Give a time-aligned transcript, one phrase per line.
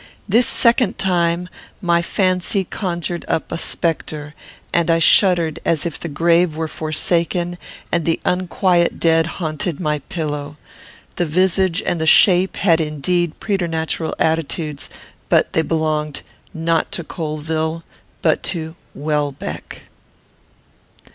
[0.27, 1.47] This second time,
[1.79, 4.33] my fancy conjured up a spectre,
[4.73, 7.59] and I shuddered as if the grave were forsaken
[7.91, 10.57] and the unquiet dead haunted my pillow.
[11.17, 14.89] The visage and the shape had indeed preternatural attitudes,
[15.29, 17.83] but they belonged, not to Colvill,
[18.23, 19.83] but to WELBECK.